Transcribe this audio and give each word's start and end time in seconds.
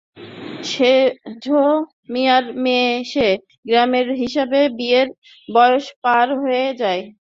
সেঝো 0.63 1.63
মিয়ার 2.11 2.45
মেয়ে 2.63 2.91
সে, 3.11 3.27
গ্রামের 3.67 4.07
হিসাবে 4.21 4.59
বিয়ের 4.77 5.07
বয়স 5.49 5.85
পার 6.03 6.27
হয়ে 6.41 6.67
যায়। 6.81 7.03